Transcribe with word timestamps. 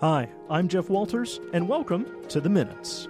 Hi, 0.00 0.30
I'm 0.48 0.68
Jeff 0.68 0.88
Walters, 0.88 1.40
and 1.52 1.68
welcome 1.68 2.06
to 2.28 2.40
the 2.40 2.48
Minutes. 2.48 3.08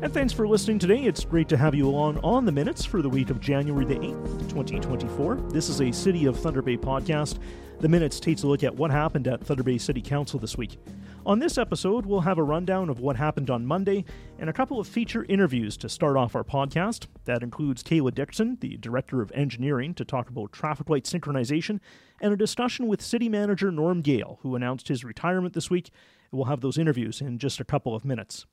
And 0.00 0.14
thanks 0.14 0.32
for 0.32 0.46
listening 0.46 0.78
today. 0.78 1.02
It's 1.02 1.24
great 1.24 1.48
to 1.48 1.56
have 1.56 1.74
you 1.74 1.88
along 1.88 2.18
on 2.18 2.44
the 2.44 2.52
minutes 2.52 2.84
for 2.84 3.02
the 3.02 3.08
week 3.08 3.30
of 3.30 3.40
January 3.40 3.84
the 3.84 3.96
8th, 3.96 4.48
2024. 4.50 5.34
This 5.50 5.68
is 5.70 5.80
a 5.80 5.90
City 5.90 6.26
of 6.26 6.38
Thunder 6.38 6.62
Bay 6.62 6.76
podcast. 6.76 7.40
The 7.80 7.88
Minutes 7.88 8.20
takes 8.20 8.44
a 8.44 8.46
look 8.46 8.62
at 8.62 8.76
what 8.76 8.92
happened 8.92 9.26
at 9.26 9.44
Thunder 9.44 9.64
Bay 9.64 9.78
City 9.78 10.02
Council 10.02 10.38
this 10.38 10.56
week. 10.56 10.78
On 11.26 11.40
this 11.40 11.58
episode, 11.58 12.06
we'll 12.06 12.20
have 12.20 12.38
a 12.38 12.42
rundown 12.44 12.88
of 12.88 13.00
what 13.00 13.16
happened 13.16 13.50
on 13.50 13.66
Monday 13.66 14.04
and 14.38 14.48
a 14.48 14.52
couple 14.52 14.78
of 14.78 14.86
feature 14.86 15.26
interviews 15.28 15.76
to 15.78 15.88
start 15.88 16.16
off 16.16 16.36
our 16.36 16.44
podcast. 16.44 17.08
That 17.24 17.42
includes 17.42 17.82
Kayla 17.82 18.14
Dixon, 18.14 18.58
the 18.60 18.76
Director 18.76 19.20
of 19.20 19.32
Engineering, 19.34 19.92
to 19.94 20.04
talk 20.04 20.30
about 20.30 20.52
traffic 20.52 20.88
light 20.88 21.02
synchronization, 21.02 21.80
and 22.20 22.32
a 22.32 22.36
discussion 22.36 22.86
with 22.86 23.02
City 23.02 23.28
Manager 23.28 23.72
Norm 23.72 24.02
Gale, 24.02 24.38
who 24.42 24.54
announced 24.54 24.86
his 24.86 25.02
retirement 25.02 25.52
this 25.52 25.68
week. 25.68 25.90
We'll 26.30 26.44
have 26.44 26.60
those 26.60 26.78
interviews 26.78 27.20
in 27.20 27.38
just 27.40 27.58
a 27.58 27.64
couple 27.64 27.96
of 27.96 28.04
minutes. 28.04 28.46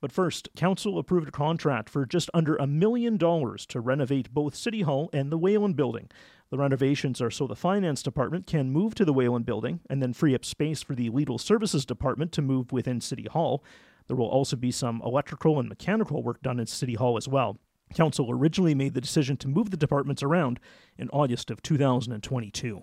But 0.00 0.12
first, 0.12 0.48
Council 0.56 0.98
approved 0.98 1.28
a 1.28 1.32
contract 1.32 1.88
for 1.88 2.06
just 2.06 2.30
under 2.32 2.56
a 2.56 2.66
million 2.66 3.16
dollars 3.16 3.66
to 3.66 3.80
renovate 3.80 4.32
both 4.32 4.54
City 4.54 4.82
Hall 4.82 5.10
and 5.12 5.30
the 5.30 5.38
Whalen 5.38 5.74
Building. 5.74 6.10
The 6.50 6.58
renovations 6.58 7.20
are 7.20 7.30
so 7.30 7.46
the 7.46 7.54
Finance 7.54 8.02
Department 8.02 8.46
can 8.46 8.70
move 8.70 8.94
to 8.94 9.04
the 9.04 9.12
Whalen 9.12 9.42
Building 9.42 9.80
and 9.90 10.02
then 10.02 10.14
free 10.14 10.34
up 10.34 10.44
space 10.44 10.82
for 10.82 10.94
the 10.94 11.10
Legal 11.10 11.38
Services 11.38 11.84
Department 11.84 12.32
to 12.32 12.42
move 12.42 12.72
within 12.72 13.00
City 13.00 13.26
Hall. 13.30 13.62
There 14.06 14.16
will 14.16 14.28
also 14.28 14.56
be 14.56 14.70
some 14.70 15.02
electrical 15.04 15.60
and 15.60 15.68
mechanical 15.68 16.22
work 16.22 16.40
done 16.42 16.58
in 16.58 16.66
City 16.66 16.94
Hall 16.94 17.18
as 17.18 17.28
well. 17.28 17.58
Council 17.94 18.30
originally 18.30 18.74
made 18.74 18.94
the 18.94 19.00
decision 19.00 19.36
to 19.38 19.48
move 19.48 19.70
the 19.70 19.76
departments 19.76 20.22
around 20.22 20.60
in 20.96 21.08
August 21.10 21.50
of 21.50 21.62
2022. 21.62 22.82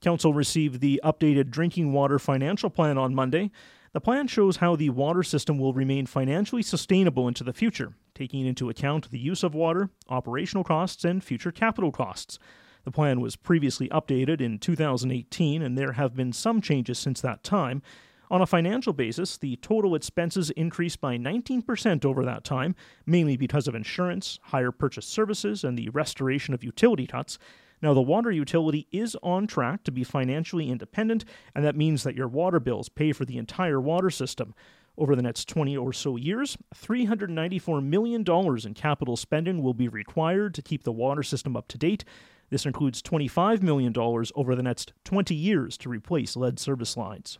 Council 0.00 0.34
received 0.34 0.80
the 0.80 1.00
updated 1.04 1.50
drinking 1.50 1.92
water 1.92 2.18
financial 2.18 2.70
plan 2.70 2.98
on 2.98 3.14
Monday. 3.14 3.52
The 3.92 4.00
plan 4.00 4.26
shows 4.26 4.56
how 4.56 4.74
the 4.74 4.88
water 4.88 5.22
system 5.22 5.58
will 5.58 5.74
remain 5.74 6.06
financially 6.06 6.62
sustainable 6.62 7.28
into 7.28 7.44
the 7.44 7.52
future, 7.52 7.92
taking 8.14 8.46
into 8.46 8.70
account 8.70 9.10
the 9.10 9.18
use 9.18 9.42
of 9.42 9.54
water, 9.54 9.90
operational 10.08 10.64
costs, 10.64 11.04
and 11.04 11.22
future 11.22 11.52
capital 11.52 11.92
costs. 11.92 12.38
The 12.84 12.90
plan 12.90 13.20
was 13.20 13.36
previously 13.36 13.90
updated 13.90 14.40
in 14.40 14.58
2018, 14.58 15.60
and 15.60 15.76
there 15.76 15.92
have 15.92 16.16
been 16.16 16.32
some 16.32 16.62
changes 16.62 16.98
since 16.98 17.20
that 17.20 17.44
time. 17.44 17.82
On 18.30 18.40
a 18.40 18.46
financial 18.46 18.94
basis, 18.94 19.36
the 19.36 19.56
total 19.56 19.94
expenses 19.94 20.48
increased 20.50 21.02
by 21.02 21.18
19% 21.18 22.02
over 22.06 22.24
that 22.24 22.44
time, 22.44 22.74
mainly 23.04 23.36
because 23.36 23.68
of 23.68 23.74
insurance, 23.74 24.38
higher 24.44 24.72
purchase 24.72 25.06
services, 25.06 25.64
and 25.64 25.76
the 25.76 25.90
restoration 25.90 26.54
of 26.54 26.64
utility 26.64 27.06
huts. 27.12 27.38
Now, 27.82 27.94
the 27.94 28.00
water 28.00 28.30
utility 28.30 28.86
is 28.92 29.16
on 29.22 29.46
track 29.46 29.84
to 29.84 29.90
be 29.90 30.04
financially 30.04 30.70
independent, 30.70 31.24
and 31.54 31.64
that 31.64 31.76
means 31.76 32.04
that 32.04 32.14
your 32.14 32.28
water 32.28 32.60
bills 32.60 32.88
pay 32.88 33.12
for 33.12 33.24
the 33.24 33.38
entire 33.38 33.80
water 33.80 34.10
system. 34.10 34.54
Over 34.96 35.16
the 35.16 35.22
next 35.22 35.48
20 35.48 35.76
or 35.76 35.92
so 35.92 36.16
years, 36.16 36.56
$394 36.74 37.82
million 37.82 38.24
in 38.64 38.74
capital 38.74 39.16
spending 39.16 39.62
will 39.62 39.74
be 39.74 39.88
required 39.88 40.54
to 40.54 40.62
keep 40.62 40.84
the 40.84 40.92
water 40.92 41.22
system 41.22 41.56
up 41.56 41.66
to 41.68 41.78
date, 41.78 42.04
this 42.52 42.66
includes 42.66 43.00
$25 43.00 43.62
million 43.62 43.94
over 43.96 44.54
the 44.54 44.62
next 44.62 44.92
20 45.04 45.34
years 45.34 45.78
to 45.78 45.88
replace 45.88 46.36
lead 46.36 46.58
service 46.58 46.98
lines. 46.98 47.38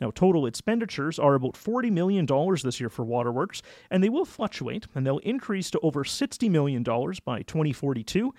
Now, 0.00 0.12
total 0.12 0.46
expenditures 0.46 1.18
are 1.18 1.34
about 1.34 1.54
$40 1.54 1.90
million 1.90 2.26
this 2.62 2.78
year 2.78 2.88
for 2.88 3.04
waterworks, 3.04 3.60
and 3.90 4.04
they 4.04 4.08
will 4.08 4.24
fluctuate, 4.24 4.86
and 4.94 5.04
they'll 5.04 5.18
increase 5.18 5.68
to 5.72 5.80
over 5.80 6.04
$60 6.04 6.48
million 6.48 6.84
by 6.84 7.42
2042. 7.42 8.32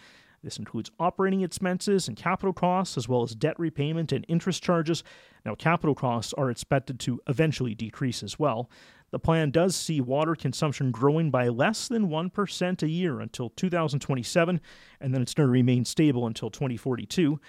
This 0.47 0.59
includes 0.59 0.91
operating 0.97 1.41
expenses 1.41 2.07
and 2.07 2.15
capital 2.15 2.53
costs, 2.53 2.95
as 2.95 3.09
well 3.09 3.21
as 3.21 3.35
debt 3.35 3.59
repayment 3.59 4.13
and 4.13 4.23
interest 4.29 4.63
charges. 4.63 5.03
Now, 5.45 5.55
capital 5.55 5.93
costs 5.93 6.31
are 6.37 6.49
expected 6.49 7.01
to 7.01 7.19
eventually 7.27 7.75
decrease 7.75 8.23
as 8.23 8.39
well. 8.39 8.69
The 9.11 9.19
plan 9.19 9.51
does 9.51 9.75
see 9.75 9.99
water 9.99 10.35
consumption 10.35 10.91
growing 10.91 11.31
by 11.31 11.49
less 11.49 11.89
than 11.89 12.07
1% 12.07 12.81
a 12.81 12.87
year 12.87 13.19
until 13.19 13.49
2027, 13.49 14.61
and 15.01 15.13
then 15.13 15.21
it's 15.21 15.33
going 15.33 15.47
to 15.47 15.51
remain 15.51 15.83
stable 15.83 16.25
until 16.25 16.49
2042. 16.49 17.41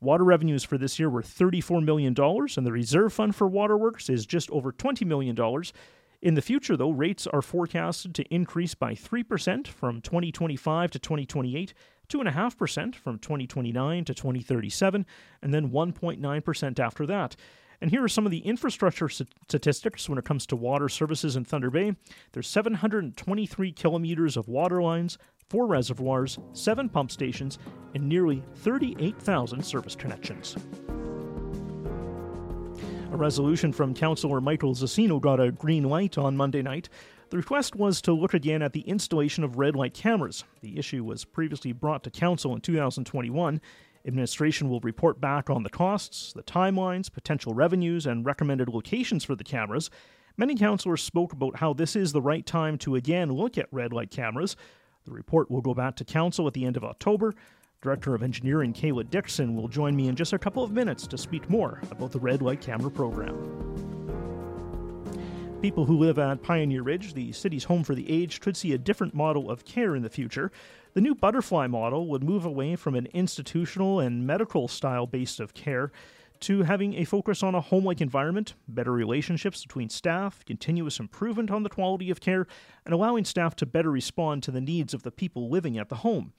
Water 0.00 0.22
revenues 0.22 0.62
for 0.62 0.78
this 0.78 0.96
year 0.96 1.10
were 1.10 1.22
$34 1.22 1.84
million, 1.84 2.14
and 2.16 2.64
the 2.64 2.70
reserve 2.70 3.12
fund 3.12 3.34
for 3.34 3.48
waterworks 3.48 4.08
is 4.08 4.26
just 4.26 4.48
over 4.52 4.70
$20 4.70 5.04
million. 5.04 5.36
In 6.24 6.36
the 6.36 6.40
future, 6.40 6.74
though, 6.74 6.90
rates 6.90 7.26
are 7.26 7.42
forecasted 7.42 8.14
to 8.14 8.34
increase 8.34 8.74
by 8.74 8.94
3% 8.94 9.68
from 9.68 10.00
2025 10.00 10.90
to 10.92 10.98
2028, 10.98 11.74
2.5% 12.08 12.94
from 12.94 13.18
2029 13.18 14.04
to 14.06 14.14
2037, 14.14 15.04
and 15.42 15.52
then 15.52 15.68
1.9% 15.68 16.78
after 16.78 17.04
that. 17.04 17.36
And 17.82 17.90
here 17.90 18.02
are 18.02 18.08
some 18.08 18.24
of 18.24 18.30
the 18.32 18.38
infrastructure 18.38 19.10
statistics 19.10 20.08
when 20.08 20.16
it 20.16 20.24
comes 20.24 20.46
to 20.46 20.56
water 20.56 20.88
services 20.88 21.36
in 21.36 21.44
Thunder 21.44 21.70
Bay. 21.70 21.94
There's 22.32 22.48
723 22.48 23.72
kilometers 23.72 24.38
of 24.38 24.48
water 24.48 24.82
lines, 24.82 25.18
four 25.50 25.66
reservoirs, 25.66 26.38
seven 26.54 26.88
pump 26.88 27.10
stations, 27.10 27.58
and 27.94 28.08
nearly 28.08 28.42
38,000 28.54 29.62
service 29.62 29.94
connections. 29.94 30.56
A 33.14 33.16
resolution 33.16 33.72
from 33.72 33.94
Councillor 33.94 34.40
Michael 34.40 34.74
Zussino 34.74 35.20
got 35.20 35.38
a 35.38 35.52
green 35.52 35.84
light 35.84 36.18
on 36.18 36.36
Monday 36.36 36.62
night. 36.62 36.88
The 37.30 37.36
request 37.36 37.76
was 37.76 38.02
to 38.02 38.12
look 38.12 38.34
again 38.34 38.60
at 38.60 38.72
the 38.72 38.80
installation 38.80 39.44
of 39.44 39.56
red 39.56 39.76
light 39.76 39.94
cameras. 39.94 40.42
The 40.62 40.76
issue 40.76 41.04
was 41.04 41.24
previously 41.24 41.70
brought 41.70 42.02
to 42.02 42.10
Council 42.10 42.52
in 42.56 42.60
2021 42.60 43.60
Administration 44.04 44.68
will 44.68 44.80
report 44.80 45.20
back 45.20 45.48
on 45.48 45.62
the 45.62 45.70
costs, 45.70 46.32
the 46.32 46.42
timelines, 46.42 47.10
potential 47.10 47.54
revenues, 47.54 48.04
and 48.04 48.26
recommended 48.26 48.68
locations 48.68 49.22
for 49.22 49.36
the 49.36 49.44
cameras. 49.44 49.90
Many 50.36 50.56
councillors 50.56 51.02
spoke 51.02 51.32
about 51.32 51.58
how 51.58 51.72
this 51.72 51.94
is 51.94 52.12
the 52.12 52.20
right 52.20 52.44
time 52.44 52.78
to 52.78 52.96
again 52.96 53.30
look 53.30 53.56
at 53.56 53.68
red 53.70 53.92
light 53.92 54.10
cameras. 54.10 54.56
The 55.04 55.12
report 55.12 55.52
will 55.52 55.62
go 55.62 55.72
back 55.72 55.94
to 55.96 56.04
council 56.04 56.48
at 56.48 56.52
the 56.54 56.64
end 56.64 56.76
of 56.76 56.82
October. 56.82 57.32
Director 57.84 58.14
of 58.14 58.22
Engineering 58.22 58.72
Kayla 58.72 59.10
Dixon 59.10 59.54
will 59.54 59.68
join 59.68 59.94
me 59.94 60.08
in 60.08 60.16
just 60.16 60.32
a 60.32 60.38
couple 60.38 60.64
of 60.64 60.72
minutes 60.72 61.06
to 61.06 61.18
speak 61.18 61.50
more 61.50 61.82
about 61.90 62.12
the 62.12 62.18
red 62.18 62.40
light 62.40 62.62
camera 62.62 62.90
program. 62.90 63.36
People 65.60 65.84
who 65.84 65.98
live 65.98 66.18
at 66.18 66.42
Pioneer 66.42 66.80
Ridge, 66.80 67.12
the 67.12 67.30
city's 67.32 67.64
home 67.64 67.84
for 67.84 67.94
the 67.94 68.10
aged, 68.10 68.40
could 68.40 68.56
see 68.56 68.72
a 68.72 68.78
different 68.78 69.12
model 69.12 69.50
of 69.50 69.66
care 69.66 69.94
in 69.94 70.02
the 70.02 70.08
future. 70.08 70.50
The 70.94 71.02
new 71.02 71.14
butterfly 71.14 71.66
model 71.66 72.06
would 72.08 72.24
move 72.24 72.46
away 72.46 72.74
from 72.74 72.94
an 72.94 73.04
institutional 73.12 74.00
and 74.00 74.26
medical 74.26 74.66
style 74.66 75.06
base 75.06 75.38
of 75.38 75.52
care 75.52 75.92
to 76.40 76.62
having 76.62 76.94
a 76.94 77.04
focus 77.04 77.42
on 77.42 77.54
a 77.54 77.60
home 77.60 77.84
like 77.84 78.00
environment, 78.00 78.54
better 78.66 78.92
relationships 78.92 79.62
between 79.62 79.90
staff, 79.90 80.42
continuous 80.46 80.98
improvement 80.98 81.50
on 81.50 81.62
the 81.62 81.68
quality 81.68 82.10
of 82.10 82.20
care, 82.20 82.46
and 82.86 82.94
allowing 82.94 83.26
staff 83.26 83.54
to 83.56 83.66
better 83.66 83.90
respond 83.90 84.42
to 84.42 84.50
the 84.50 84.60
needs 84.60 84.94
of 84.94 85.02
the 85.02 85.10
people 85.10 85.50
living 85.50 85.76
at 85.76 85.90
the 85.90 85.96
home. 85.96 86.32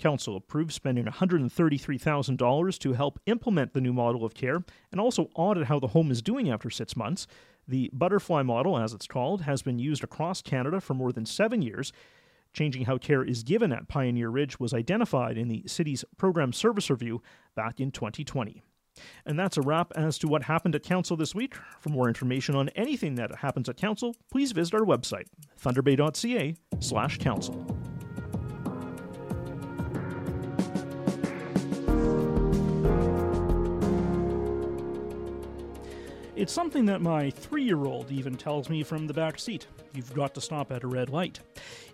Council 0.00 0.34
approved 0.34 0.72
spending 0.72 1.04
$133,000 1.04 2.78
to 2.78 2.92
help 2.94 3.20
implement 3.26 3.72
the 3.72 3.80
new 3.80 3.92
model 3.92 4.24
of 4.24 4.34
care 4.34 4.64
and 4.90 5.00
also 5.00 5.28
audit 5.36 5.66
how 5.66 5.78
the 5.78 5.88
home 5.88 6.10
is 6.10 6.22
doing 6.22 6.50
after 6.50 6.70
six 6.70 6.96
months. 6.96 7.26
The 7.68 7.90
butterfly 7.92 8.42
model, 8.42 8.78
as 8.78 8.92
it's 8.92 9.06
called, 9.06 9.42
has 9.42 9.62
been 9.62 9.78
used 9.78 10.02
across 10.02 10.42
Canada 10.42 10.80
for 10.80 10.94
more 10.94 11.12
than 11.12 11.26
seven 11.26 11.62
years. 11.62 11.92
Changing 12.52 12.86
how 12.86 12.98
care 12.98 13.22
is 13.22 13.44
given 13.44 13.72
at 13.72 13.86
Pioneer 13.86 14.30
Ridge 14.30 14.58
was 14.58 14.74
identified 14.74 15.38
in 15.38 15.46
the 15.46 15.62
city's 15.66 16.04
program 16.16 16.52
service 16.52 16.90
review 16.90 17.22
back 17.54 17.78
in 17.78 17.92
2020. 17.92 18.62
And 19.24 19.38
that's 19.38 19.56
a 19.56 19.62
wrap 19.62 19.92
as 19.94 20.18
to 20.18 20.28
what 20.28 20.44
happened 20.44 20.74
at 20.74 20.82
Council 20.82 21.16
this 21.16 21.34
week. 21.34 21.54
For 21.78 21.90
more 21.90 22.08
information 22.08 22.56
on 22.56 22.70
anything 22.70 23.14
that 23.16 23.36
happens 23.36 23.68
at 23.68 23.76
Council, 23.76 24.16
please 24.30 24.50
visit 24.50 24.74
our 24.74 24.80
website, 24.80 25.26
thunderbay.ca 25.62 26.56
slash 26.80 27.18
council. 27.18 27.79
It's 36.40 36.54
something 36.54 36.86
that 36.86 37.02
my 37.02 37.28
three 37.28 37.64
year 37.64 37.84
old 37.84 38.10
even 38.10 38.34
tells 38.34 38.70
me 38.70 38.82
from 38.82 39.06
the 39.06 39.12
back 39.12 39.38
seat. 39.38 39.66
You've 39.92 40.14
got 40.14 40.32
to 40.32 40.40
stop 40.40 40.72
at 40.72 40.84
a 40.84 40.86
red 40.86 41.10
light. 41.10 41.38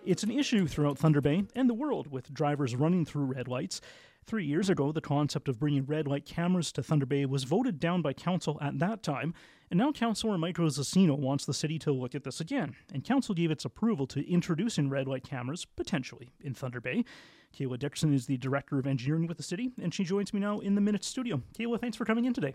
It's 0.04 0.22
an 0.22 0.30
issue 0.30 0.68
throughout 0.68 0.96
Thunder 0.96 1.20
Bay 1.20 1.42
and 1.56 1.68
the 1.68 1.74
world 1.74 2.12
with 2.12 2.32
drivers 2.32 2.76
running 2.76 3.04
through 3.04 3.24
red 3.24 3.48
lights. 3.48 3.80
Three 4.24 4.44
years 4.44 4.70
ago, 4.70 4.92
the 4.92 5.00
concept 5.00 5.48
of 5.48 5.58
bringing 5.58 5.84
red 5.84 6.06
light 6.06 6.24
cameras 6.24 6.70
to 6.72 6.82
Thunder 6.84 7.06
Bay 7.06 7.26
was 7.26 7.42
voted 7.42 7.80
down 7.80 8.02
by 8.02 8.12
Council 8.12 8.56
at 8.62 8.78
that 8.78 9.02
time, 9.02 9.34
and 9.68 9.78
now 9.78 9.90
Councillor 9.90 10.38
Michael 10.38 10.66
Zussino 10.66 11.18
wants 11.18 11.44
the 11.44 11.52
city 11.52 11.76
to 11.80 11.90
look 11.90 12.14
at 12.14 12.22
this 12.22 12.40
again, 12.40 12.76
and 12.94 13.02
Council 13.02 13.34
gave 13.34 13.50
its 13.50 13.64
approval 13.64 14.06
to 14.06 14.30
introducing 14.30 14.88
red 14.88 15.08
light 15.08 15.28
cameras, 15.28 15.64
potentially, 15.64 16.30
in 16.40 16.54
Thunder 16.54 16.80
Bay. 16.80 17.04
Kayla 17.52 17.80
Dixon 17.80 18.14
is 18.14 18.26
the 18.26 18.36
Director 18.36 18.78
of 18.78 18.86
Engineering 18.86 19.26
with 19.26 19.38
the 19.38 19.42
city, 19.42 19.72
and 19.82 19.92
she 19.92 20.04
joins 20.04 20.32
me 20.32 20.38
now 20.38 20.60
in 20.60 20.76
the 20.76 20.80
Minute 20.80 21.02
studio. 21.02 21.42
Kayla, 21.58 21.80
thanks 21.80 21.96
for 21.96 22.04
coming 22.04 22.26
in 22.26 22.32
today. 22.32 22.54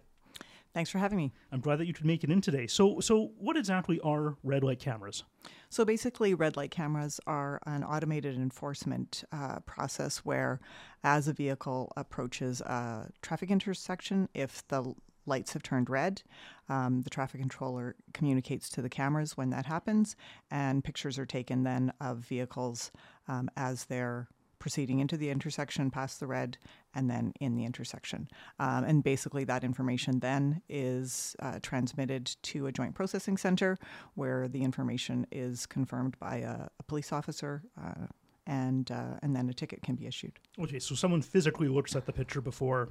Thanks 0.74 0.90
for 0.90 1.00
having 1.00 1.18
me. 1.18 1.34
I'm 1.52 1.60
glad 1.60 1.80
that 1.80 1.86
you 1.86 1.94
could 1.94 2.06
make 2.06 2.24
it 2.24 2.32
in 2.32 2.40
today. 2.40 2.66
So, 2.66 3.02
so 3.02 3.32
what 3.38 3.58
exactly 3.58 4.00
are 4.02 4.38
red 4.44 4.64
light 4.64 4.80
cameras? 4.80 5.24
So 5.70 5.84
basically, 5.84 6.34
red 6.34 6.56
light 6.56 6.72
cameras 6.72 7.20
are 7.28 7.60
an 7.66 7.84
automated 7.84 8.36
enforcement 8.36 9.24
uh, 9.32 9.60
process 9.62 10.20
where, 10.20 10.62
as 11.04 11.28
a 11.28 11.34
vehicle 11.34 11.92
approaches 11.98 12.62
a 12.62 13.10
traffic 13.22 13.52
intersection, 13.52 14.30
if 14.34 14.66
the 14.70 14.94
lights 15.26 15.54
have 15.54 15.64
turned 15.64 15.90
red, 15.90 16.24
um, 16.70 17.02
the 17.02 17.10
traffic 17.10 17.42
controller 17.42 17.96
communicates 18.14 18.70
to 18.70 18.82
the 18.82 18.90
cameras 18.90 19.38
when 19.38 19.50
that 19.50 19.66
happens, 19.66 20.16
and 20.50 20.84
pictures 20.84 21.20
are 21.20 21.26
taken 21.26 21.64
then 21.64 21.92
of 22.00 22.20
vehicles 22.20 22.92
um, 23.28 23.50
as 23.58 23.86
they're 23.86 24.28
proceeding 24.62 25.00
into 25.00 25.18
the 25.18 25.30
intersection 25.30 25.92
past 25.92 26.22
the 26.22 26.28
red 26.28 26.58
and 26.96 27.10
then 27.10 27.34
in 27.42 27.56
the 27.56 27.66
intersection. 27.66 28.30
Um, 28.60 28.86
and 28.86 29.04
basically, 29.04 29.44
that 29.46 29.64
information 29.66 30.20
then 30.20 30.62
is 30.70 31.36
uh, 31.40 31.60
transmitted 31.62 32.34
to 32.44 32.68
a 32.68 32.72
joint 32.72 32.96
processing 32.96 33.36
center 33.36 33.78
where 34.16 34.48
the 34.48 34.64
information 34.64 35.28
is 35.32 35.66
confirmed 35.66 36.18
by 36.20 36.38
a, 36.38 36.68
a 36.80 36.84
police 36.88 37.12
officer. 37.12 37.64
Uh, 37.78 38.08
and 38.48 38.92
uh, 38.92 39.20
and 39.22 39.36
then 39.36 39.48
a 39.50 39.54
ticket 39.54 39.84
can 39.84 39.96
be 39.96 40.08
issued. 40.08 40.34
Okay, 40.60 40.80
so 40.80 40.96
someone 40.96 41.22
physically 41.22 41.68
looks 41.68 41.96
at 41.96 42.06
the 42.06 42.12
picture 42.12 42.42
before 42.42 42.90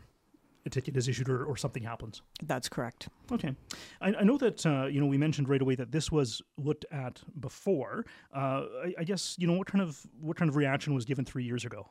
a 0.66 0.70
ticket 0.70 0.96
is 0.96 1.08
issued 1.08 1.28
or, 1.28 1.44
or 1.44 1.56
something 1.56 1.82
happens. 1.82 2.22
That's 2.42 2.68
correct. 2.68 3.08
Okay, 3.32 3.54
I, 4.00 4.14
I 4.14 4.22
know 4.24 4.36
that 4.38 4.64
uh, 4.66 4.86
you 4.86 5.00
know 5.00 5.06
we 5.06 5.18
mentioned 5.18 5.48
right 5.48 5.60
away 5.60 5.74
that 5.76 5.92
this 5.92 6.10
was 6.10 6.42
looked 6.56 6.84
at 6.90 7.20
before. 7.40 8.04
Uh, 8.34 8.64
I, 8.84 8.94
I, 8.98 9.04
guess 9.04 9.36
you 9.38 9.46
know 9.46 9.54
what 9.54 9.66
kind 9.66 9.82
of 9.82 10.00
what 10.20 10.36
kind 10.36 10.48
of 10.48 10.56
reaction 10.56 10.94
was 10.94 11.04
given 11.04 11.24
three 11.24 11.44
years 11.44 11.64
ago. 11.64 11.86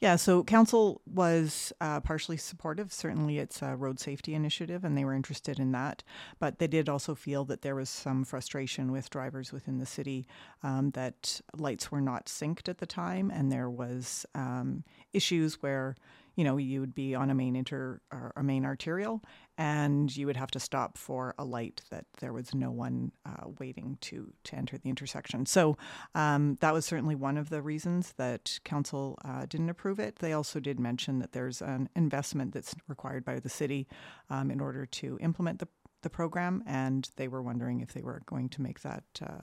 Yeah, 0.00 0.16
so 0.16 0.42
council 0.42 1.00
was 1.06 1.72
uh, 1.80 2.00
partially 2.00 2.36
supportive. 2.36 2.92
Certainly, 2.92 3.38
it's 3.38 3.62
a 3.62 3.76
road 3.76 4.00
safety 4.00 4.34
initiative, 4.34 4.84
and 4.84 4.96
they 4.96 5.04
were 5.04 5.14
interested 5.14 5.58
in 5.58 5.72
that. 5.72 6.02
But 6.38 6.58
they 6.58 6.66
did 6.66 6.88
also 6.88 7.14
feel 7.14 7.44
that 7.46 7.62
there 7.62 7.74
was 7.74 7.90
some 7.90 8.24
frustration 8.24 8.92
with 8.92 9.10
drivers 9.10 9.52
within 9.52 9.78
the 9.78 9.86
city 9.86 10.26
um, 10.62 10.90
that 10.90 11.40
lights 11.56 11.90
were 11.90 12.00
not 12.00 12.26
synced 12.26 12.68
at 12.68 12.78
the 12.78 12.86
time, 12.86 13.30
and 13.30 13.50
there 13.50 13.70
was 13.70 14.26
um, 14.34 14.84
issues 15.12 15.62
where 15.62 15.96
you 16.40 16.44
know, 16.44 16.56
you 16.56 16.80
would 16.80 16.94
be 16.94 17.14
on 17.14 17.28
a 17.28 17.34
main 17.34 17.54
inter 17.54 18.00
or 18.10 18.32
a 18.34 18.42
main 18.42 18.64
arterial, 18.64 19.22
and 19.58 20.16
you 20.16 20.24
would 20.24 20.38
have 20.38 20.50
to 20.52 20.58
stop 20.58 20.96
for 20.96 21.34
a 21.38 21.44
light 21.44 21.82
that 21.90 22.06
there 22.18 22.32
was 22.32 22.54
no 22.54 22.70
one 22.70 23.12
uh, 23.26 23.48
waiting 23.58 23.98
to 24.00 24.32
to 24.44 24.56
enter 24.56 24.78
the 24.78 24.88
intersection. 24.88 25.44
So 25.44 25.76
um, 26.14 26.56
that 26.62 26.72
was 26.72 26.86
certainly 26.86 27.14
one 27.14 27.36
of 27.36 27.50
the 27.50 27.60
reasons 27.60 28.14
that 28.16 28.58
council 28.64 29.18
uh, 29.22 29.44
didn't 29.44 29.68
approve 29.68 30.00
it. 30.00 30.16
They 30.16 30.32
also 30.32 30.60
did 30.60 30.80
mention 30.80 31.18
that 31.18 31.32
there's 31.32 31.60
an 31.60 31.90
investment 31.94 32.54
that's 32.54 32.74
required 32.88 33.22
by 33.22 33.38
the 33.38 33.50
city 33.50 33.86
um, 34.30 34.50
in 34.50 34.62
order 34.62 34.86
to 34.86 35.18
implement 35.20 35.58
the 35.58 35.68
the 36.00 36.08
program, 36.08 36.64
and 36.66 37.10
they 37.16 37.28
were 37.28 37.42
wondering 37.42 37.82
if 37.82 37.92
they 37.92 38.00
were 38.00 38.22
going 38.24 38.48
to 38.48 38.62
make 38.62 38.80
that. 38.80 39.04
Uh, 39.22 39.42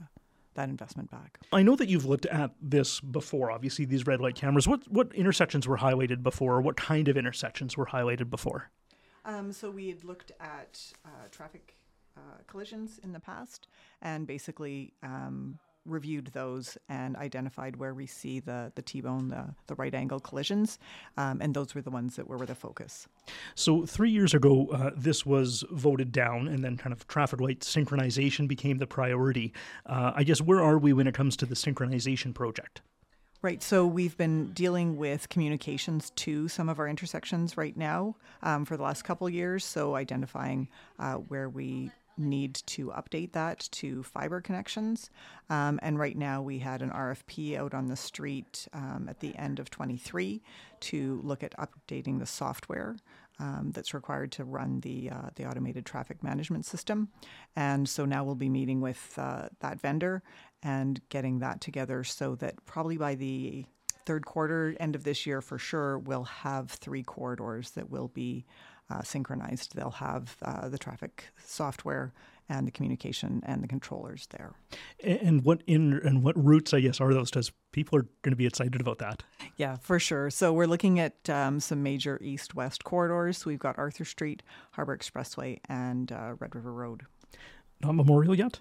that 0.58 0.68
investment 0.68 1.10
back. 1.10 1.38
I 1.52 1.62
know 1.62 1.76
that 1.76 1.88
you've 1.88 2.04
looked 2.04 2.26
at 2.26 2.50
this 2.60 3.00
before. 3.00 3.50
Obviously, 3.50 3.84
these 3.84 4.06
red 4.06 4.20
light 4.20 4.34
cameras. 4.34 4.68
What 4.68 4.86
what 4.90 5.14
intersections 5.14 5.66
were 5.66 5.78
highlighted 5.78 6.22
before? 6.22 6.60
What 6.60 6.76
kind 6.76 7.08
of 7.08 7.16
intersections 7.16 7.76
were 7.76 7.86
highlighted 7.86 8.28
before? 8.28 8.70
Um, 9.24 9.52
so 9.52 9.70
we 9.70 9.88
had 9.88 10.04
looked 10.04 10.32
at 10.40 10.80
uh, 11.04 11.28
traffic 11.30 11.74
uh, 12.16 12.20
collisions 12.46 12.98
in 13.02 13.12
the 13.12 13.20
past, 13.20 13.68
and 14.02 14.26
basically 14.26 14.92
um, 15.02 15.58
reviewed 15.88 16.28
those 16.28 16.78
and 16.88 17.16
identified 17.16 17.76
where 17.76 17.94
we 17.94 18.06
see 18.06 18.40
the 18.40 18.72
the 18.74 18.82
T-bone, 18.82 19.28
the, 19.28 19.54
the 19.66 19.74
right 19.74 19.94
angle 19.94 20.20
collisions, 20.20 20.78
um, 21.16 21.40
and 21.40 21.54
those 21.54 21.74
were 21.74 21.82
the 21.82 21.90
ones 21.90 22.16
that 22.16 22.28
were 22.28 22.44
the 22.46 22.54
focus. 22.54 23.08
So 23.54 23.86
three 23.86 24.10
years 24.10 24.34
ago, 24.34 24.68
uh, 24.72 24.90
this 24.96 25.24
was 25.26 25.64
voted 25.70 26.12
down, 26.12 26.48
and 26.48 26.64
then 26.64 26.76
kind 26.76 26.92
of 26.92 27.06
traffic 27.06 27.40
light 27.40 27.60
synchronization 27.60 28.48
became 28.48 28.78
the 28.78 28.86
priority. 28.86 29.52
Uh, 29.86 30.12
I 30.14 30.24
guess 30.24 30.40
where 30.40 30.62
are 30.62 30.78
we 30.78 30.92
when 30.92 31.06
it 31.06 31.14
comes 31.14 31.36
to 31.38 31.46
the 31.46 31.54
synchronization 31.54 32.34
project? 32.34 32.82
Right. 33.40 33.62
So 33.62 33.86
we've 33.86 34.16
been 34.16 34.50
dealing 34.52 34.96
with 34.96 35.28
communications 35.28 36.10
to 36.16 36.48
some 36.48 36.68
of 36.68 36.80
our 36.80 36.88
intersections 36.88 37.56
right 37.56 37.76
now 37.76 38.16
um, 38.42 38.64
for 38.64 38.76
the 38.76 38.82
last 38.82 39.02
couple 39.04 39.30
years. 39.30 39.64
So 39.64 39.94
identifying 39.94 40.68
uh, 40.98 41.14
where 41.14 41.48
we 41.48 41.92
need 42.18 42.54
to 42.66 42.88
update 42.88 43.32
that 43.32 43.68
to 43.72 44.02
fiber 44.02 44.40
connections. 44.40 45.10
Um, 45.50 45.78
and 45.82 45.98
right 45.98 46.16
now 46.16 46.42
we 46.42 46.58
had 46.58 46.82
an 46.82 46.90
RFP 46.90 47.56
out 47.56 47.74
on 47.74 47.86
the 47.86 47.96
street 47.96 48.68
um, 48.72 49.06
at 49.08 49.20
the 49.20 49.36
end 49.36 49.58
of 49.58 49.70
23 49.70 50.42
to 50.80 51.20
look 51.22 51.42
at 51.42 51.54
updating 51.56 52.18
the 52.18 52.26
software. 52.26 52.96
Um, 53.40 53.70
that's 53.72 53.94
required 53.94 54.32
to 54.32 54.44
run 54.44 54.80
the 54.80 55.10
uh, 55.10 55.30
the 55.36 55.46
automated 55.46 55.86
traffic 55.86 56.24
management 56.24 56.66
system, 56.66 57.08
and 57.54 57.88
so 57.88 58.04
now 58.04 58.24
we'll 58.24 58.34
be 58.34 58.48
meeting 58.48 58.80
with 58.80 59.14
uh, 59.16 59.48
that 59.60 59.80
vendor 59.80 60.24
and 60.60 61.00
getting 61.08 61.38
that 61.38 61.60
together 61.60 62.02
so 62.02 62.34
that 62.34 62.56
probably 62.66 62.96
by 62.96 63.14
the 63.14 63.64
third 64.08 64.24
quarter, 64.24 64.74
end 64.80 64.96
of 64.96 65.04
this 65.04 65.26
year 65.26 65.42
for 65.42 65.58
sure, 65.58 65.98
we'll 65.98 66.24
have 66.24 66.70
three 66.70 67.02
corridors 67.02 67.72
that 67.72 67.90
will 67.90 68.08
be 68.08 68.46
uh, 68.90 69.02
synchronized. 69.02 69.74
They'll 69.74 69.90
have 69.90 70.36
uh, 70.42 70.68
the 70.68 70.78
traffic 70.78 71.26
software 71.44 72.12
and 72.48 72.66
the 72.66 72.70
communication 72.70 73.42
and 73.44 73.62
the 73.62 73.68
controllers 73.68 74.26
there. 74.30 74.54
And 75.04 75.44
what 75.44 75.62
in 75.66 76.00
and 76.02 76.22
what 76.22 76.42
routes, 76.42 76.72
I 76.72 76.80
guess, 76.80 77.00
are 77.00 77.12
those? 77.12 77.30
Because 77.30 77.52
people 77.72 77.98
are 77.98 78.06
going 78.22 78.32
to 78.32 78.36
be 78.36 78.46
excited 78.46 78.80
about 78.80 78.98
that. 78.98 79.22
Yeah, 79.56 79.76
for 79.76 79.98
sure. 79.98 80.30
So 80.30 80.52
we're 80.52 80.66
looking 80.66 80.98
at 80.98 81.28
um, 81.28 81.60
some 81.60 81.82
major 81.82 82.18
east-west 82.22 82.84
corridors. 82.84 83.38
So 83.38 83.50
we've 83.50 83.58
got 83.58 83.76
Arthur 83.76 84.06
Street, 84.06 84.42
Harbor 84.72 84.96
Expressway, 84.96 85.58
and 85.68 86.10
uh, 86.10 86.34
Red 86.38 86.54
River 86.54 86.72
Road. 86.72 87.02
Not 87.82 87.92
Memorial 87.92 88.34
yet. 88.34 88.60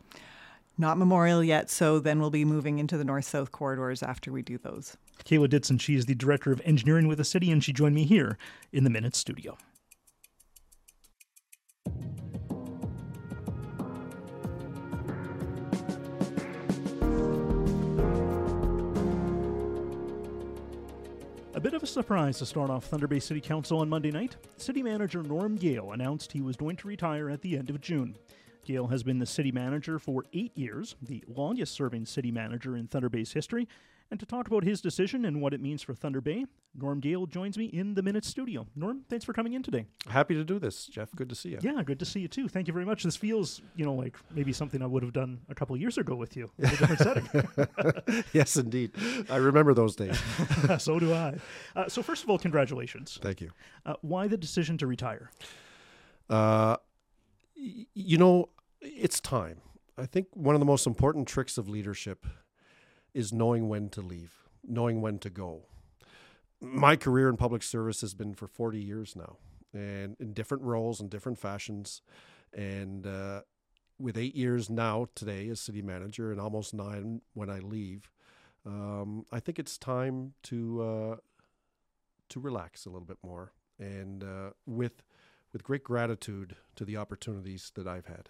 Not 0.77 0.97
Memorial 0.99 1.43
yet, 1.43 1.71
so 1.71 1.97
then 1.97 2.19
we'll 2.19 2.29
be 2.29 2.45
moving 2.45 2.77
into 2.77 2.97
the 2.97 3.05
north 3.05 3.25
south 3.25 3.51
corridors 3.51 4.03
after 4.03 4.31
we 4.31 4.43
do 4.43 4.59
those. 4.59 4.95
Kayla 5.25 5.49
Dixon, 5.49 5.79
she 5.79 5.95
is 5.95 6.05
the 6.05 6.13
Director 6.13 6.51
of 6.51 6.61
Engineering 6.65 7.07
with 7.07 7.17
the 7.17 7.23
city, 7.23 7.49
and 7.49 7.63
she 7.63 7.73
joined 7.73 7.95
me 7.95 8.03
here 8.03 8.37
in 8.71 8.83
the 8.83 8.89
Minute 8.91 9.15
studio. 9.15 9.57
A 21.57 21.59
bit 21.59 21.73
of 21.73 21.81
a 21.81 21.87
surprise 21.87 22.37
to 22.37 22.45
start 22.45 22.69
off 22.69 22.85
Thunder 22.85 23.07
Bay 23.07 23.19
City 23.19 23.41
Council 23.41 23.79
on 23.79 23.89
Monday 23.89 24.11
night. 24.11 24.35
City 24.57 24.83
Manager 24.83 25.23
Norm 25.23 25.55
Gale 25.55 25.91
announced 25.91 26.31
he 26.31 26.39
was 26.39 26.55
going 26.55 26.75
to 26.75 26.87
retire 26.87 27.31
at 27.31 27.41
the 27.41 27.57
end 27.57 27.71
of 27.71 27.81
June. 27.81 28.13
Gale 28.63 28.85
has 28.85 29.01
been 29.01 29.17
the 29.17 29.25
city 29.25 29.51
manager 29.51 29.97
for 29.97 30.23
eight 30.33 30.55
years, 30.55 30.95
the 31.01 31.23
longest 31.27 31.73
serving 31.73 32.05
city 32.05 32.29
manager 32.29 32.77
in 32.77 32.85
Thunder 32.85 33.09
Bay's 33.09 33.33
history, 33.33 33.67
and 34.09 34.19
to 34.19 34.25
talk 34.25 34.47
about 34.47 34.63
his 34.63 34.81
decision 34.81 35.25
and 35.25 35.41
what 35.41 35.53
it 35.53 35.61
means 35.61 35.81
for 35.81 35.93
Thunder 35.93 36.21
Bay, 36.21 36.45
Norm 36.75 36.99
Gale 36.99 37.25
joins 37.25 37.57
me 37.57 37.65
in 37.65 37.93
the 37.95 38.01
Minute 38.01 38.23
Studio. 38.25 38.67
Norm, 38.75 39.01
thanks 39.09 39.25
for 39.25 39.33
coming 39.33 39.53
in 39.53 39.63
today. 39.63 39.85
Happy 40.09 40.33
to 40.35 40.43
do 40.43 40.59
this, 40.59 40.85
Jeff. 40.85 41.11
Good 41.15 41.29
to 41.29 41.35
see 41.35 41.49
you. 41.49 41.59
Yeah, 41.61 41.81
good 41.83 41.99
to 41.99 42.05
see 42.05 42.19
you 42.21 42.27
too. 42.27 42.47
Thank 42.47 42.67
you 42.67 42.73
very 42.73 42.85
much. 42.85 43.03
This 43.03 43.15
feels, 43.15 43.61
you 43.75 43.85
know, 43.85 43.93
like 43.93 44.15
maybe 44.33 44.53
something 44.53 44.81
I 44.81 44.85
would 44.85 45.03
have 45.03 45.13
done 45.13 45.39
a 45.49 45.55
couple 45.55 45.75
years 45.77 45.97
ago 45.97 46.15
with 46.15 46.35
you 46.37 46.49
in 46.57 46.65
a 46.65 46.69
different 46.77 46.99
setting. 46.99 48.23
yes, 48.33 48.55
indeed. 48.57 48.91
I 49.29 49.37
remember 49.37 49.73
those 49.73 49.95
days. 49.95 50.19
so 50.77 50.99
do 50.99 51.13
I. 51.13 51.35
Uh, 51.75 51.87
so, 51.89 52.01
first 52.01 52.23
of 52.23 52.29
all, 52.29 52.37
congratulations. 52.37 53.19
Thank 53.21 53.41
you. 53.41 53.51
Uh, 53.85 53.95
why 54.01 54.27
the 54.27 54.37
decision 54.37 54.77
to 54.77 54.87
retire? 54.87 55.31
Uh, 56.29 56.77
y- 57.57 57.85
you 57.93 58.17
know, 58.17 58.49
it's 58.81 59.19
time. 59.19 59.61
I 59.97 60.05
think 60.05 60.27
one 60.33 60.55
of 60.55 60.59
the 60.59 60.65
most 60.65 60.85
important 60.85 61.27
tricks 61.27 61.57
of 61.57 61.67
leadership 61.67 62.25
is 63.17 63.33
knowing 63.33 63.67
when 63.67 63.89
to 63.89 63.99
leave, 63.99 64.43
knowing 64.63 65.01
when 65.01 65.17
to 65.17 65.27
go. 65.27 65.63
My 66.61 66.95
career 66.95 67.29
in 67.29 67.35
public 67.35 67.63
service 67.63 68.01
has 68.01 68.13
been 68.13 68.35
for 68.35 68.47
40 68.47 68.79
years 68.79 69.15
now, 69.15 69.37
and 69.73 70.15
in 70.19 70.33
different 70.33 70.61
roles 70.61 70.99
and 70.99 71.09
different 71.09 71.39
fashions. 71.39 72.03
And 72.53 73.07
uh, 73.07 73.41
with 73.97 74.19
eight 74.19 74.35
years 74.35 74.69
now 74.69 75.07
today 75.15 75.49
as 75.49 75.59
city 75.59 75.81
manager, 75.81 76.31
and 76.31 76.39
almost 76.39 76.75
nine 76.75 77.21
when 77.33 77.49
I 77.49 77.57
leave, 77.57 78.11
um, 78.67 79.25
I 79.31 79.39
think 79.39 79.57
it's 79.57 79.79
time 79.79 80.33
to 80.43 80.81
uh, 80.83 81.15
to 82.29 82.39
relax 82.39 82.85
a 82.85 82.89
little 82.89 83.07
bit 83.07 83.17
more, 83.23 83.53
and 83.79 84.23
uh, 84.23 84.49
with 84.67 85.01
with 85.53 85.63
great 85.63 85.83
gratitude 85.83 86.55
to 86.75 86.85
the 86.85 86.97
opportunities 86.97 87.71
that 87.73 87.87
I've 87.87 88.05
had. 88.05 88.29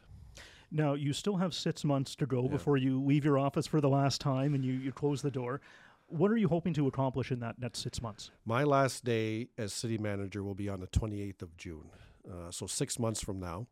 Now, 0.72 0.94
you 0.94 1.14
still 1.14 1.38
have 1.38 1.54
six 1.54 1.84
months 1.84 2.16
to 2.16 2.26
go 2.26 2.44
yeah. 2.44 2.50
before 2.50 2.78
you 2.78 3.02
leave 3.02 3.24
your 3.24 3.38
office 3.38 3.68
for 3.68 3.80
the 3.80 3.90
last 3.90 4.20
time 4.20 4.54
and 4.54 4.66
you, 4.66 4.74
you 4.74 4.92
close 4.92 5.22
the 5.22 5.32
door. 5.32 5.62
What 6.08 6.32
are 6.32 6.38
you 6.38 6.48
hoping 6.48 6.74
to 6.76 6.88
accomplish 6.88 7.32
in 7.32 7.40
that 7.42 7.60
next 7.60 7.80
six 7.80 8.02
months? 8.02 8.32
My 8.46 8.64
last 8.64 9.04
day 9.04 9.50
as 9.58 9.74
city 9.74 9.98
manager 9.98 10.44
will 10.44 10.56
be 10.56 10.70
on 10.70 10.80
the 10.80 10.88
28th 10.88 11.42
of 11.42 11.58
June, 11.58 11.90
uh, 12.30 12.52
so 12.52 12.66
six 12.66 12.98
months 12.98 13.22
from 13.22 13.40
now. 13.40 13.68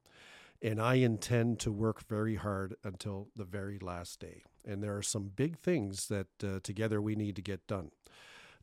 And 0.61 0.81
I 0.81 0.95
intend 0.95 1.59
to 1.59 1.71
work 1.71 2.07
very 2.07 2.35
hard 2.35 2.75
until 2.83 3.27
the 3.35 3.43
very 3.43 3.77
last 3.79 4.19
day. 4.19 4.43
And 4.65 4.81
there 4.81 4.95
are 4.97 5.03
some 5.03 5.31
big 5.35 5.57
things 5.59 6.07
that 6.07 6.27
uh, 6.43 6.59
together 6.63 7.01
we 7.01 7.15
need 7.15 7.35
to 7.35 7.41
get 7.41 7.67
done. 7.67 7.91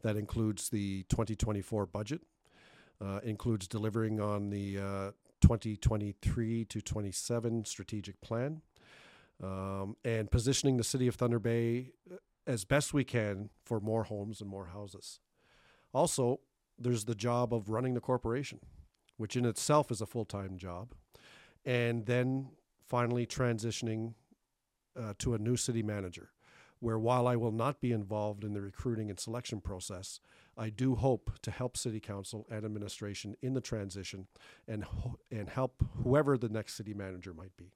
That 0.02 0.16
includes 0.16 0.68
the 0.68 1.04
2024 1.04 1.86
budget, 1.86 2.22
uh, 3.00 3.20
includes 3.22 3.68
delivering 3.68 4.20
on 4.20 4.50
the 4.50 4.78
uh, 4.78 5.10
2023 5.42 6.64
to 6.64 6.80
27 6.80 7.64
strategic 7.64 8.20
plan 8.20 8.62
um, 9.42 9.96
and 10.04 10.30
positioning 10.30 10.76
the 10.76 10.84
city 10.84 11.06
of 11.08 11.16
Thunder 11.16 11.38
Bay 11.38 11.92
uh, 12.10 12.16
as 12.46 12.64
best 12.64 12.94
we 12.94 13.04
can 13.04 13.50
for 13.64 13.80
more 13.80 14.04
homes 14.04 14.40
and 14.40 14.48
more 14.48 14.66
houses. 14.66 15.20
Also, 15.92 16.40
there's 16.78 17.04
the 17.04 17.14
job 17.14 17.52
of 17.52 17.68
running 17.68 17.94
the 17.94 18.00
corporation, 18.00 18.60
which 19.16 19.36
in 19.36 19.44
itself 19.44 19.90
is 19.90 20.00
a 20.00 20.06
full 20.06 20.24
time 20.24 20.56
job, 20.56 20.94
and 21.64 22.06
then 22.06 22.48
finally 22.88 23.26
transitioning 23.26 24.14
uh, 24.98 25.14
to 25.18 25.34
a 25.34 25.38
new 25.38 25.56
city 25.56 25.82
manager. 25.82 26.30
Where 26.82 26.98
while 26.98 27.28
I 27.28 27.36
will 27.36 27.52
not 27.52 27.80
be 27.80 27.92
involved 27.92 28.42
in 28.42 28.54
the 28.54 28.60
recruiting 28.60 29.08
and 29.08 29.18
selection 29.18 29.60
process, 29.60 30.18
I 30.58 30.68
do 30.68 30.96
hope 30.96 31.30
to 31.42 31.52
help 31.52 31.76
City 31.76 32.00
Council 32.00 32.44
and 32.50 32.64
administration 32.64 33.36
in 33.40 33.54
the 33.54 33.60
transition 33.60 34.26
and, 34.66 34.82
ho- 34.82 35.16
and 35.30 35.48
help 35.48 35.80
whoever 36.02 36.36
the 36.36 36.48
next 36.48 36.74
city 36.74 36.92
manager 36.92 37.32
might 37.34 37.56
be. 37.56 37.70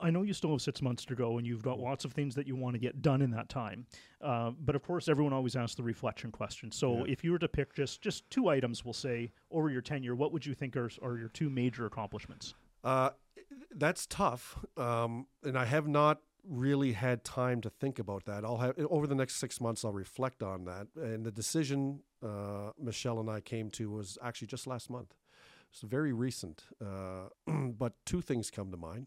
I 0.00 0.08
know 0.08 0.22
you 0.22 0.32
still 0.32 0.52
have 0.52 0.62
six 0.62 0.80
months 0.80 1.04
to 1.04 1.14
go, 1.14 1.36
and 1.36 1.46
you've 1.46 1.62
got 1.62 1.78
lots 1.78 2.06
of 2.06 2.14
things 2.14 2.34
that 2.36 2.46
you 2.46 2.56
want 2.56 2.72
to 2.76 2.78
get 2.80 3.02
done 3.02 3.20
in 3.20 3.30
that 3.32 3.50
time. 3.50 3.84
Uh, 4.22 4.52
but 4.64 4.74
of 4.74 4.82
course, 4.82 5.06
everyone 5.06 5.34
always 5.34 5.54
asks 5.54 5.74
the 5.74 5.82
reflection 5.82 6.32
question. 6.32 6.72
So, 6.72 7.04
Yeah. 7.04 7.12
if 7.12 7.22
you 7.22 7.32
were 7.32 7.38
to 7.40 7.48
pick 7.48 7.74
just 7.74 8.00
just 8.00 8.28
two 8.30 8.48
items, 8.48 8.82
we'll 8.86 8.94
say 8.94 9.30
over 9.50 9.68
your 9.68 9.82
tenure, 9.82 10.14
what 10.14 10.32
would 10.32 10.46
you 10.46 10.54
think 10.54 10.74
are, 10.78 10.88
are 11.02 11.18
your 11.18 11.28
two 11.28 11.50
major 11.50 11.84
accomplishments? 11.84 12.54
Uh, 12.82 13.10
that's 13.74 14.06
tough, 14.06 14.64
um, 14.78 15.26
and 15.44 15.58
I 15.58 15.66
have 15.66 15.86
not 15.86 16.22
really 16.48 16.92
had 16.92 17.24
time 17.24 17.60
to 17.62 17.70
think 17.70 17.98
about 17.98 18.24
that. 18.26 18.44
I'll 18.44 18.58
have 18.58 18.74
over 18.90 19.06
the 19.06 19.14
next 19.14 19.36
six 19.36 19.60
months. 19.60 19.84
I'll 19.84 19.92
reflect 19.92 20.42
on 20.42 20.64
that, 20.64 20.88
and 20.96 21.24
the 21.24 21.30
decision 21.30 22.00
uh, 22.22 22.70
Michelle 22.78 23.20
and 23.20 23.30
I 23.30 23.40
came 23.40 23.70
to 23.70 23.90
was 23.90 24.18
actually 24.22 24.48
just 24.48 24.66
last 24.66 24.90
month. 24.90 25.14
It's 25.70 25.82
very 25.82 26.12
recent, 26.12 26.64
uh, 26.84 27.28
but 27.52 27.94
two 28.04 28.20
things 28.20 28.50
come 28.50 28.70
to 28.70 28.76
mind. 28.76 29.06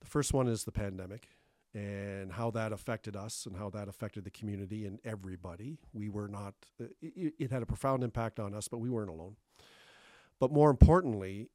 The 0.00 0.06
first 0.06 0.32
one 0.32 0.48
is 0.48 0.64
the 0.64 0.72
pandemic 0.72 1.28
and 1.74 2.32
how 2.32 2.50
that 2.50 2.72
affected 2.72 3.16
us 3.16 3.46
and 3.46 3.56
how 3.56 3.70
that 3.70 3.88
affected 3.88 4.24
the 4.24 4.30
community 4.30 4.84
and 4.84 4.98
everybody. 5.04 5.78
We 5.94 6.10
were 6.10 6.28
not, 6.28 6.54
uh, 6.80 6.86
it, 7.00 7.34
it 7.38 7.50
had 7.50 7.62
a 7.62 7.66
profound 7.66 8.04
impact 8.04 8.38
on 8.38 8.54
us, 8.54 8.68
but 8.68 8.78
we 8.78 8.90
weren't 8.90 9.10
alone. 9.10 9.36
But 10.38 10.52
more 10.52 10.70
importantly, 10.70 11.48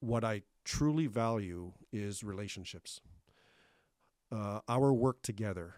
what 0.00 0.24
I 0.24 0.42
truly 0.64 1.06
value 1.06 1.72
is 1.92 2.24
relationships. 2.24 3.00
Uh, 4.32 4.60
our 4.66 4.94
work 4.94 5.20
together 5.22 5.74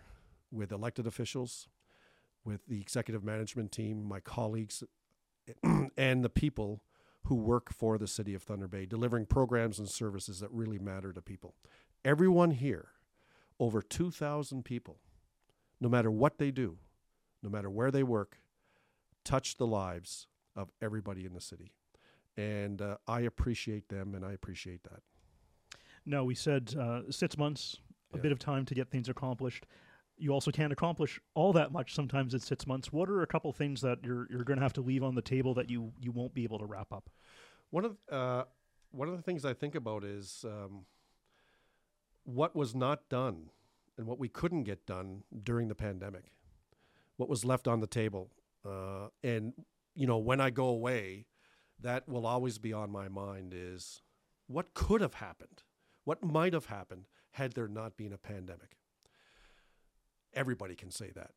with 0.52 0.70
elected 0.70 1.06
officials, 1.06 1.66
with 2.44 2.66
the 2.68 2.80
executive 2.80 3.24
management 3.24 3.72
team, 3.72 4.04
my 4.04 4.20
colleagues, 4.20 4.84
and 5.98 6.24
the 6.24 6.28
people 6.28 6.80
who 7.24 7.34
work 7.34 7.72
for 7.72 7.98
the 7.98 8.06
city 8.06 8.34
of 8.34 8.42
Thunder 8.42 8.68
Bay, 8.68 8.86
delivering 8.86 9.26
programs 9.26 9.78
and 9.78 9.88
services 9.88 10.40
that 10.40 10.50
really 10.52 10.78
matter 10.78 11.12
to 11.12 11.20
people. 11.20 11.54
Everyone 12.04 12.52
here, 12.52 12.88
over 13.58 13.82
2,000 13.82 14.64
people, 14.64 14.98
no 15.80 15.88
matter 15.88 16.10
what 16.10 16.38
they 16.38 16.50
do, 16.50 16.78
no 17.42 17.50
matter 17.50 17.70
where 17.70 17.90
they 17.90 18.02
work, 18.02 18.38
touch 19.24 19.56
the 19.56 19.66
lives 19.66 20.26
of 20.54 20.70
everybody 20.80 21.24
in 21.24 21.34
the 21.34 21.40
city. 21.40 21.72
And 22.36 22.80
uh, 22.82 22.96
I 23.08 23.20
appreciate 23.20 23.88
them 23.88 24.14
and 24.14 24.24
I 24.24 24.32
appreciate 24.32 24.84
that. 24.84 25.00
No, 26.06 26.24
we 26.24 26.34
said 26.34 26.74
uh, 26.78 27.10
six 27.10 27.38
months, 27.38 27.78
a 28.14 28.16
Yeah. 28.16 28.22
bit 28.22 28.32
of 28.32 28.38
time 28.38 28.64
to 28.66 28.74
get 28.74 28.90
things 28.90 29.08
accomplished. 29.08 29.66
You 30.16 30.30
also 30.32 30.50
can't 30.52 30.72
accomplish 30.72 31.20
all 31.34 31.52
that 31.54 31.72
much 31.72 31.94
sometimes 31.94 32.34
in 32.34 32.40
six 32.40 32.66
months. 32.66 32.92
What 32.92 33.08
are 33.10 33.22
a 33.22 33.26
couple 33.26 33.52
things 33.52 33.80
that 33.80 34.04
you're 34.04 34.26
you're 34.30 34.44
going 34.44 34.58
to 34.58 34.62
have 34.62 34.72
to 34.74 34.80
leave 34.80 35.02
on 35.02 35.14
the 35.14 35.22
table 35.22 35.54
that 35.54 35.68
you 35.68 35.92
you 36.00 36.12
won't 36.12 36.34
be 36.34 36.44
able 36.44 36.58
to 36.60 36.66
wrap 36.66 36.92
up? 36.92 37.10
One 37.70 37.84
of 37.84 37.96
uh, 38.10 38.44
one 38.90 39.08
of 39.08 39.16
the 39.16 39.22
things 39.22 39.44
I 39.44 39.54
think 39.54 39.74
about 39.74 40.04
is 40.04 40.44
um, 40.44 40.86
what 42.24 42.54
was 42.54 42.74
not 42.74 43.08
done 43.08 43.50
and 43.98 44.06
what 44.06 44.18
we 44.18 44.28
couldn't 44.28 44.64
get 44.64 44.86
done 44.86 45.24
during 45.42 45.68
the 45.68 45.74
pandemic. 45.74 46.32
What 47.16 47.28
was 47.28 47.44
left 47.44 47.68
on 47.68 47.80
the 47.80 47.86
table, 47.86 48.30
uh, 48.64 49.08
and 49.22 49.52
you 49.94 50.06
know, 50.06 50.18
when 50.18 50.40
I 50.40 50.50
go 50.50 50.66
away, 50.66 51.26
that 51.80 52.08
will 52.08 52.26
always 52.26 52.58
be 52.58 52.72
on 52.72 52.90
my 52.90 53.08
mind. 53.08 53.52
Is 53.54 54.02
what 54.46 54.74
could 54.74 55.00
have 55.00 55.14
happened, 55.14 55.62
what 56.04 56.22
might 56.22 56.52
have 56.52 56.66
happened 56.66 57.06
had 57.34 57.52
there 57.52 57.68
not 57.68 57.96
been 57.96 58.12
a 58.12 58.18
pandemic. 58.18 58.76
Everybody 60.34 60.74
can 60.74 60.90
say 60.90 61.10
that 61.14 61.30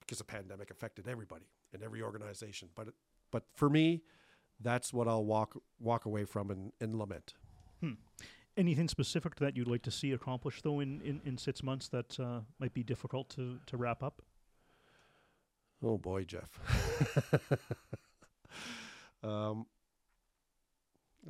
because 0.00 0.20
a 0.20 0.24
pandemic 0.24 0.70
affected 0.70 1.08
everybody 1.08 1.46
and 1.72 1.82
every 1.82 2.02
organization. 2.02 2.68
But 2.74 2.88
but 3.30 3.44
for 3.54 3.68
me, 3.68 4.02
that's 4.60 4.92
what 4.92 5.08
I'll 5.08 5.24
walk 5.24 5.56
walk 5.78 6.04
away 6.04 6.24
from 6.24 6.50
and, 6.50 6.72
and 6.80 6.98
lament. 6.98 7.34
Anything 8.56 8.88
specific 8.88 9.36
that 9.36 9.56
you'd 9.56 9.68
like 9.68 9.82
to 9.82 9.90
see 9.90 10.10
accomplished 10.10 10.64
though 10.64 10.80
in, 10.80 11.00
in, 11.02 11.20
in 11.24 11.38
six 11.38 11.62
months 11.62 11.88
that 11.88 12.18
uh, 12.18 12.40
might 12.58 12.74
be 12.74 12.82
difficult 12.82 13.28
to, 13.30 13.60
to 13.66 13.76
wrap 13.76 14.02
up? 14.02 14.20
Oh 15.80 15.96
boy, 15.96 16.24
Jeff. 16.24 16.58
um, 19.22 19.64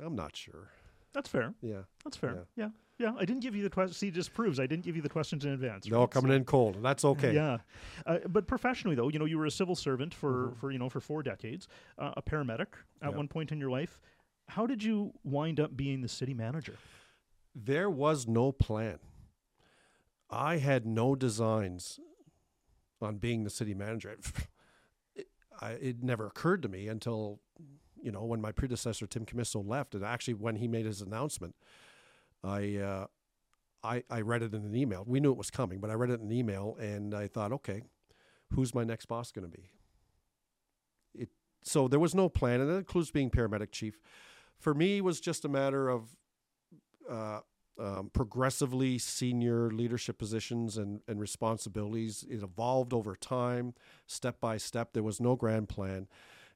I'm 0.03 0.15
not 0.15 0.35
sure. 0.35 0.71
That's 1.13 1.29
fair. 1.29 1.53
Yeah, 1.61 1.83
That's 2.03 2.17
fair. 2.17 2.47
Yeah. 2.55 2.65
Yeah. 2.65 2.69
I 3.01 3.23
didn't 3.25 3.39
give 3.41 3.55
you 3.55 3.63
the 3.63 3.69
question. 3.69 3.93
See, 3.93 4.07
it 4.09 4.13
just 4.13 4.33
proves 4.33 4.59
I 4.59 4.67
didn't 4.67 4.83
give 4.83 4.95
you 4.95 5.01
the 5.01 5.09
questions 5.09 5.45
in 5.45 5.51
advance. 5.51 5.87
no 5.87 6.01
right? 6.01 6.11
coming 6.11 6.31
in 6.33 6.43
cold, 6.43 6.75
and 6.75 6.83
that's 6.85 7.05
okay. 7.05 7.33
Yeah, 7.33 7.59
uh, 8.05 8.19
but 8.27 8.45
professionally 8.47 8.95
though, 8.95 9.07
you 9.09 9.19
know, 9.19 9.25
you 9.25 9.37
were 9.37 9.45
a 9.45 9.51
civil 9.51 9.75
servant 9.75 10.13
for 10.13 10.49
Mhm. 10.49 10.57
for 10.57 10.71
you 10.71 10.79
know 10.79 10.89
for 10.89 10.99
four 10.99 11.23
decades, 11.23 11.67
uh, 11.97 12.13
a 12.17 12.21
paramedic 12.21 12.67
at 13.01 13.11
Yeah. 13.11 13.17
one 13.17 13.27
point 13.27 13.51
in 13.51 13.59
your 13.59 13.69
life. 13.69 13.99
How 14.49 14.65
did 14.67 14.83
you 14.83 15.13
wind 15.23 15.59
up 15.59 15.77
being 15.77 16.01
the 16.01 16.07
city 16.09 16.33
manager? 16.33 16.75
There 17.55 17.89
was 17.89 18.27
no 18.27 18.51
plan. 18.51 18.99
I 20.29 20.57
had 20.57 20.85
no 20.85 21.15
designs 21.15 21.99
on 23.01 23.17
being 23.17 23.43
the 23.43 23.49
city 23.49 23.73
manager. 23.73 24.17
It, 25.15 25.27
I, 25.59 25.71
it 25.71 26.03
never 26.03 26.27
occurred 26.27 26.61
to 26.63 26.69
me 26.69 26.87
until, 26.87 27.39
you 28.01 28.11
know, 28.11 28.23
when 28.23 28.39
my 28.39 28.51
predecessor 28.51 29.07
Tim 29.07 29.25
Commisso 29.25 29.65
left, 29.67 29.95
and 29.95 30.03
actually 30.05 30.35
when 30.35 30.55
he 30.57 30.67
made 30.67 30.85
his 30.85 31.01
announcement, 31.01 31.55
I, 32.43 32.77
uh, 32.77 33.07
I, 33.83 34.03
I 34.09 34.21
read 34.21 34.43
it 34.43 34.53
in 34.53 34.65
an 34.65 34.75
email. 34.75 35.03
We 35.07 35.19
knew 35.19 35.31
it 35.31 35.37
was 35.37 35.51
coming, 35.51 35.79
but 35.79 35.89
I 35.89 35.93
read 35.93 36.09
it 36.09 36.19
in 36.19 36.27
an 36.27 36.31
email, 36.31 36.77
and 36.79 37.13
I 37.13 37.27
thought, 37.27 37.51
okay, 37.53 37.83
who's 38.53 38.73
my 38.73 38.83
next 38.83 39.05
boss 39.07 39.31
going 39.31 39.49
to 39.49 39.57
be? 39.57 39.69
It 41.13 41.29
so 41.63 41.87
there 41.87 41.99
was 41.99 42.15
no 42.15 42.29
plan, 42.29 42.61
and 42.61 42.69
that 42.69 42.77
includes 42.77 43.11
being 43.11 43.29
paramedic 43.29 43.71
chief. 43.71 43.99
For 44.57 44.73
me, 44.73 44.97
it 44.97 45.03
was 45.03 45.19
just 45.19 45.45
a 45.45 45.49
matter 45.49 45.89
of 45.89 46.15
uh, 47.09 47.39
um, 47.79 48.09
progressively 48.13 48.97
senior 48.97 49.71
leadership 49.71 50.17
positions 50.17 50.77
and, 50.77 51.01
and 51.07 51.19
responsibilities. 51.19 52.25
It 52.29 52.43
evolved 52.43 52.93
over 52.93 53.15
time, 53.15 53.73
step 54.05 54.41
by 54.41 54.57
step. 54.57 54.93
There 54.93 55.03
was 55.03 55.21
no 55.21 55.35
grand 55.35 55.69
plan, 55.69 56.07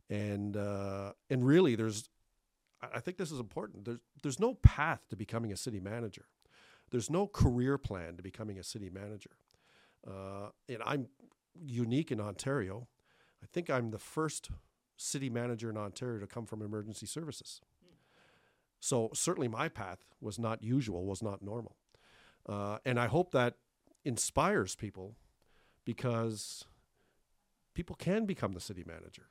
and 0.10 0.58
uh, 0.58 1.14
and 1.30 1.46
really, 1.46 1.76
there's 1.76 2.10
I 2.94 3.00
think 3.00 3.18
this 3.18 3.32
is 3.32 3.40
important. 3.40 3.86
There's 3.86 4.00
there's 4.22 4.40
no 4.40 4.56
path 4.56 5.08
to 5.10 5.16
becoming 5.16 5.52
a 5.52 5.58
city 5.58 5.80
manager. 5.80 6.26
There's 6.92 7.10
no 7.10 7.28
career 7.28 7.78
plan 7.78 8.18
to 8.18 8.24
becoming 8.24 8.60
a 8.60 8.64
city 8.64 8.90
manager. 8.90 9.32
Uh, 10.08 10.50
and 10.68 10.80
I'm 10.86 11.08
unique 11.56 12.12
in 12.12 12.20
Ontario. 12.20 12.88
I 13.42 13.46
think 13.52 13.70
I'm 13.70 13.92
the 13.92 14.00
first 14.00 14.50
city 14.98 15.30
manager 15.30 15.70
in 15.70 15.78
Ontario 15.78 16.20
to 16.20 16.28
come 16.28 16.46
from 16.46 16.62
emergency 16.62 17.06
services. 17.06 17.62
So 18.80 19.10
certainly 19.14 19.48
my 19.48 19.70
path 19.70 20.00
was 20.22 20.38
not 20.38 20.62
usual, 20.64 21.06
was 21.06 21.24
not 21.24 21.42
normal. 21.42 21.78
Uh, 22.48 22.80
and 22.86 23.00
I 23.00 23.08
hope 23.08 23.32
that 23.32 23.56
inspires 24.04 24.76
people 24.76 25.16
because 25.86 26.66
people 27.74 27.96
can 27.96 28.26
become 28.26 28.54
the 28.54 28.60
city 28.60 28.84
manager. 28.86 29.28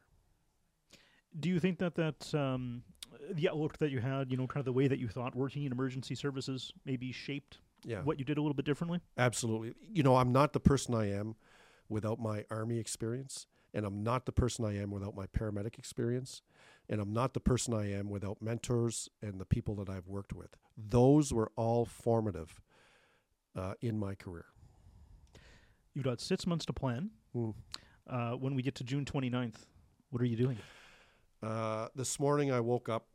Do 1.39 1.49
you 1.49 1.61
think 1.61 1.79
that 1.79 1.95
that 1.97 2.35
um, 2.35 2.83
the 3.33 3.49
outlook 3.49 3.79
that 3.79 3.91
you 3.91 4.01
had, 4.01 4.31
you 4.31 4.37
know, 4.37 4.47
kind 4.47 4.61
of 4.61 4.65
the 4.65 4.73
way 4.73 4.89
that 4.89 4.99
you 4.99 5.09
thought 5.09 5.35
working 5.35 5.65
in 5.65 5.73
emergency 5.73 6.15
services, 6.15 6.73
maybe 6.85 7.13
shaped 7.13 7.59
Yeah, 7.85 8.03
what 8.03 8.19
you 8.19 8.25
did 8.25 8.39
a 8.39 8.41
little 8.41 8.55
bit 8.55 8.65
differently? 8.65 9.01
absolutely. 9.19 9.75
You 9.93 10.03
know, 10.03 10.17
I'm 10.17 10.33
not 10.33 10.53
the 10.53 10.61
person 10.61 10.95
I 10.95 11.11
am 11.11 11.37
without 11.89 12.19
my 12.19 12.45
army 12.51 12.79
experience, 12.79 13.47
and 13.75 13.85
I'm 13.85 14.03
not 14.03 14.27
the 14.27 14.33
person 14.33 14.65
I 14.65 14.77
am 14.81 14.91
without 14.91 15.15
my 15.15 15.27
paramedic 15.27 15.79
experience, 15.79 16.43
and 16.89 17.01
I'm 17.01 17.13
not 17.13 17.35
the 17.35 17.41
person 17.41 17.75
I 17.75 17.91
am 17.93 18.09
without 18.11 18.41
mentors 18.43 19.09
and 19.21 19.41
the 19.41 19.45
people 19.45 19.75
that 19.77 19.89
I've 19.89 20.09
worked 20.09 20.33
with. 20.33 20.57
Those 20.77 21.33
were 21.33 21.51
all 21.57 21.85
formative 21.85 22.61
uh, 23.57 23.75
in 23.81 23.99
my 23.99 24.15
career. 24.15 24.47
You've 25.95 26.05
got 26.05 26.21
six 26.21 26.47
months 26.47 26.65
to 26.67 26.73
plan. 26.73 27.11
Mm. 27.37 27.55
Uh, 28.09 28.31
when 28.33 28.55
we 28.55 28.63
get 28.63 28.75
to 28.77 28.85
June 28.85 29.05
29th, 29.05 29.67
what 30.11 30.23
are 30.23 30.27
you 30.27 30.37
doing? 30.37 30.59
Uh, 31.43 31.89
this 31.97 32.21
morning 32.21 32.53
I 32.53 32.61
woke 32.61 32.89
up 32.89 33.07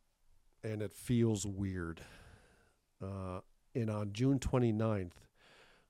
and 0.61 0.81
it 0.81 0.91
feels 0.91 1.45
weird. 1.47 2.01
Uh, 3.01 3.39
and 3.73 3.89
on 3.89 4.11
June 4.11 4.37
29th, 4.37 5.13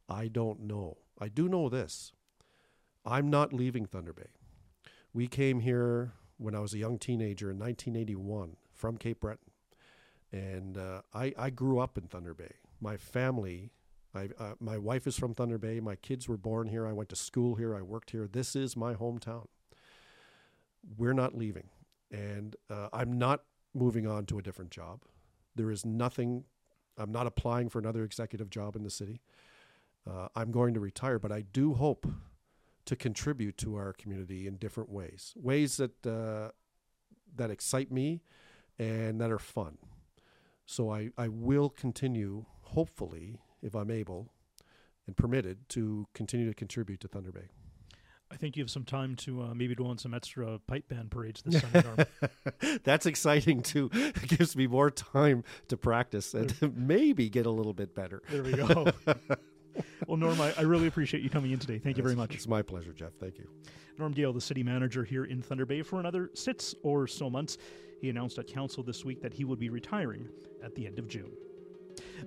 I 0.07 0.27
don't 0.27 0.61
know. 0.61 0.97
I 1.19 1.29
do 1.29 1.49
know 1.49 1.67
this 1.67 2.11
I'm 3.03 3.29
not 3.29 3.53
leaving 3.53 3.85
Thunder 3.85 4.13
Bay. 4.13 4.29
We 5.13 5.27
came 5.27 5.61
here 5.61 6.13
when 6.37 6.53
I 6.53 6.59
was 6.59 6.75
a 6.75 6.77
young 6.77 6.99
teenager 6.99 7.49
in 7.49 7.57
1981 7.57 8.57
from 8.71 8.97
Cape 8.97 9.21
Breton. 9.21 9.51
And 10.31 10.77
uh, 10.77 11.01
I, 11.13 11.33
I 11.37 11.49
grew 11.49 11.79
up 11.79 11.97
in 11.97 12.03
Thunder 12.03 12.35
Bay. 12.35 12.51
My 12.79 12.97
family, 12.97 13.71
I, 14.13 14.29
uh, 14.37 14.53
my 14.59 14.77
wife 14.77 15.07
is 15.07 15.17
from 15.17 15.33
Thunder 15.33 15.57
Bay. 15.57 15.79
My 15.79 15.95
kids 15.95 16.27
were 16.29 16.37
born 16.37 16.67
here. 16.67 16.85
I 16.85 16.91
went 16.91 17.09
to 17.09 17.15
school 17.15 17.55
here. 17.55 17.75
I 17.75 17.81
worked 17.81 18.11
here. 18.11 18.27
This 18.31 18.55
is 18.55 18.77
my 18.77 18.93
hometown. 18.93 19.47
We're 20.97 21.13
not 21.13 21.35
leaving. 21.35 21.69
And 22.11 22.55
uh, 22.69 22.89
I'm 22.93 23.17
not 23.17 23.41
moving 23.73 24.07
on 24.07 24.25
to 24.27 24.39
a 24.39 24.41
different 24.41 24.71
job. 24.71 25.01
There 25.55 25.71
is 25.71 25.85
nothing, 25.85 26.45
I'm 26.97 27.11
not 27.11 27.27
applying 27.27 27.69
for 27.69 27.79
another 27.79 28.03
executive 28.03 28.49
job 28.49 28.75
in 28.75 28.83
the 28.83 28.89
city. 28.89 29.21
Uh, 30.09 30.29
I'm 30.35 30.51
going 30.51 30.73
to 30.73 30.79
retire, 30.79 31.19
but 31.19 31.31
I 31.31 31.41
do 31.41 31.73
hope 31.73 32.07
to 32.85 32.95
contribute 32.95 33.57
to 33.57 33.75
our 33.75 33.91
community 33.93 34.47
in 34.47 34.55
different 34.55 34.89
ways, 34.89 35.33
ways 35.35 35.77
that 35.77 36.07
uh, 36.07 36.51
that 37.35 37.51
excite 37.51 37.91
me 37.91 38.21
and 38.79 39.19
that 39.19 39.31
are 39.31 39.39
fun. 39.39 39.77
So 40.65 40.91
I, 40.91 41.09
I 41.17 41.27
will 41.27 41.69
continue, 41.69 42.45
hopefully, 42.61 43.39
if 43.61 43.75
I'm 43.75 43.91
able 43.91 44.31
and 45.05 45.15
permitted, 45.15 45.69
to 45.69 46.07
continue 46.13 46.47
to 46.47 46.53
contribute 46.53 46.99
to 47.01 47.07
Thunder 47.07 47.31
Bay. 47.31 47.47
I 48.31 48.35
think 48.35 48.57
you 48.57 48.63
have 48.63 48.69
some 48.69 48.83
time 48.83 49.15
to 49.17 49.41
uh, 49.41 49.53
maybe 49.53 49.73
go 49.73 49.85
on 49.85 49.97
some 49.97 50.13
extra 50.13 50.59
pipe 50.67 50.87
band 50.89 51.11
parades 51.11 51.41
this 51.43 51.61
Sunday. 51.61 51.83
Norm. 51.83 52.79
That's 52.83 53.05
exciting 53.05 53.61
too. 53.61 53.89
It 53.93 54.27
gives 54.27 54.55
me 54.55 54.67
more 54.67 54.91
time 54.91 55.43
to 55.69 55.77
practice 55.77 56.33
and 56.33 56.53
maybe 56.77 57.29
get 57.29 57.45
a 57.45 57.51
little 57.51 57.73
bit 57.73 57.95
better. 57.95 58.21
There 58.29 58.43
we 58.43 58.53
go. 58.53 58.91
well, 60.07 60.17
Norm, 60.17 60.39
I, 60.41 60.53
I, 60.57 60.61
really 60.61 60.87
appreciate 60.87 61.23
you 61.23 61.29
coming 61.29 61.51
in 61.51 61.59
today. 61.59 61.79
Thank 61.79 61.97
you 61.97 62.03
very 62.03 62.15
much. 62.15 62.35
It's 62.35 62.47
my 62.47 62.61
pleasure, 62.61 62.91
Jeff. 62.91 63.13
Thank 63.19 63.37
you. 63.37 63.47
Norm 63.97 64.11
Gale, 64.11 64.33
the 64.33 64.41
city 64.41 64.61
manager 64.61 65.03
here 65.03 65.25
in 65.25 65.41
Thunder 65.41 65.65
Bay 65.65 65.81
for 65.81 65.99
another 65.99 66.29
six 66.33 66.75
or 66.83 67.07
so 67.07 67.29
months. 67.29 67.57
He 68.01 68.09
announced 68.09 68.37
at 68.37 68.47
council 68.47 68.83
this 68.83 69.05
week 69.05 69.21
that 69.21 69.33
he 69.33 69.45
would 69.45 69.59
be 69.59 69.69
retiring 69.69 70.27
at 70.63 70.75
the 70.75 70.85
end 70.85 70.99
of 70.99 71.07
June. 71.07 71.31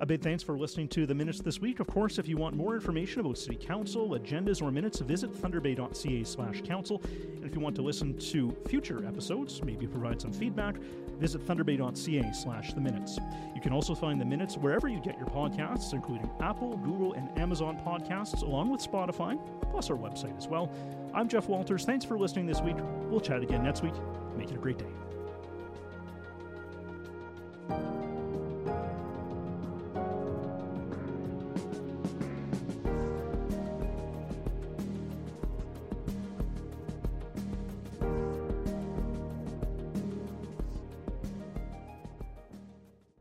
A 0.00 0.06
big 0.06 0.22
thanks 0.22 0.42
for 0.42 0.58
listening 0.58 0.88
to 0.88 1.06
the 1.06 1.14
minutes 1.14 1.40
this 1.40 1.60
week. 1.60 1.80
Of 1.80 1.86
course, 1.86 2.18
if 2.18 2.26
you 2.28 2.36
want 2.36 2.56
more 2.56 2.74
information 2.74 3.20
about 3.20 3.38
City 3.38 3.56
Council, 3.56 4.10
agendas, 4.10 4.62
or 4.62 4.70
minutes, 4.70 5.00
visit 5.00 5.32
thunderbay.ca 5.32 6.24
slash 6.24 6.62
council. 6.62 7.02
And 7.36 7.44
if 7.44 7.54
you 7.54 7.60
want 7.60 7.76
to 7.76 7.82
listen 7.82 8.18
to 8.18 8.56
future 8.68 9.04
episodes, 9.06 9.62
maybe 9.62 9.86
provide 9.86 10.20
some 10.20 10.32
feedback, 10.32 10.76
visit 11.18 11.46
thunderbay.ca 11.46 12.32
slash 12.32 12.72
the 12.72 12.80
minutes. 12.80 13.18
You 13.54 13.60
can 13.60 13.72
also 13.72 13.94
find 13.94 14.20
the 14.20 14.24
minutes 14.24 14.56
wherever 14.56 14.88
you 14.88 15.00
get 15.00 15.18
your 15.18 15.28
podcasts, 15.28 15.92
including 15.92 16.30
Apple, 16.40 16.76
Google, 16.78 17.12
and 17.12 17.36
Amazon 17.38 17.78
podcasts, 17.84 18.42
along 18.42 18.70
with 18.70 18.80
Spotify, 18.80 19.38
plus 19.70 19.90
our 19.90 19.96
website 19.96 20.36
as 20.38 20.48
well. 20.48 20.70
I'm 21.12 21.28
Jeff 21.28 21.48
Walters. 21.48 21.84
Thanks 21.84 22.04
for 22.04 22.18
listening 22.18 22.46
this 22.46 22.60
week. 22.60 22.76
We'll 23.08 23.20
chat 23.20 23.42
again 23.42 23.62
next 23.62 23.82
week. 23.82 23.94
Make 24.36 24.50
it 24.50 24.56
a 24.56 24.58
great 24.58 24.78
day. 24.78 25.09